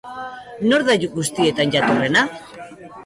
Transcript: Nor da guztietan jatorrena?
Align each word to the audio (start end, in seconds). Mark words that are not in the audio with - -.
Nor 0.71 0.85
da 0.87 0.95
guztietan 1.17 1.75
jatorrena? 1.77 2.25